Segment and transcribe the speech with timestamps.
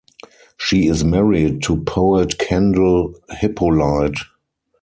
[0.57, 4.17] She is married to poet Kendel Hippolyte.